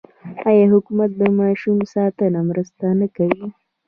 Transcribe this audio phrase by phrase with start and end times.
[0.47, 3.45] آیا حکومت د ماشوم ساتنې مرسته نه کوي؟